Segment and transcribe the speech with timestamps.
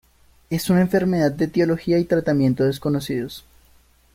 [0.49, 3.45] Es una enfermedad de etiología y tratamiento desconocidos.